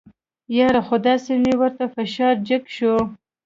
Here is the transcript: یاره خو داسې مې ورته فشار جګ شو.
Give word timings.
یاره 0.57 0.81
خو 0.87 0.95
داسې 1.07 1.31
مې 1.43 1.53
ورته 1.61 1.85
فشار 1.95 2.35
جګ 2.47 2.63
شو. 2.75 2.93